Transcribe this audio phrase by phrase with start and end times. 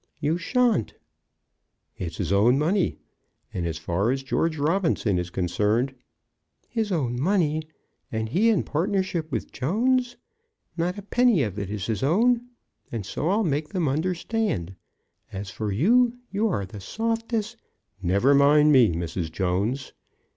[0.19, 0.95] "You shan't!"
[1.95, 2.97] "It's his own money,
[3.53, 5.93] and, as far as George Robinson is concerned"
[6.67, 7.61] "His own money,
[8.11, 10.15] and he in partnership with Jones!
[10.75, 12.41] Not a penny of it is his own,
[12.91, 14.73] and so I'll make them understand.
[15.31, 17.57] As for you, you are the softest"
[18.01, 19.31] "Never mind me, Mrs.
[19.31, 19.93] Jones."